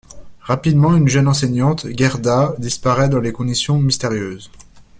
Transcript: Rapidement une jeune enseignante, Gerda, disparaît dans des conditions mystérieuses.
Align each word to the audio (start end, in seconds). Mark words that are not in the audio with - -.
Rapidement 0.41 0.95
une 0.95 1.07
jeune 1.07 1.27
enseignante, 1.27 1.85
Gerda, 1.95 2.55
disparaît 2.57 3.07
dans 3.07 3.21
des 3.21 3.31
conditions 3.31 3.77
mystérieuses. 3.77 4.49